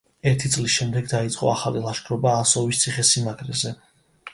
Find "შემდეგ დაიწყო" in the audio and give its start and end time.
0.77-1.51